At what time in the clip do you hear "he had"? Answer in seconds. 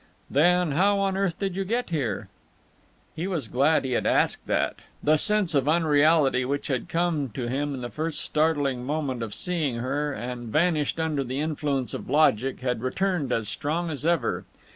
3.85-4.07